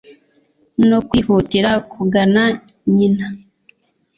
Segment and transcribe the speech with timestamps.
[0.89, 2.43] no kwihutira kugana
[2.95, 3.27] nyina